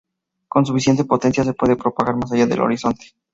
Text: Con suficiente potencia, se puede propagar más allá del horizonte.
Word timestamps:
Con 0.47 0.65
suficiente 0.65 1.05
potencia, 1.05 1.43
se 1.43 1.53
puede 1.53 1.75
propagar 1.75 2.15
más 2.15 2.31
allá 2.31 2.47
del 2.47 2.61
horizonte. 2.61 3.13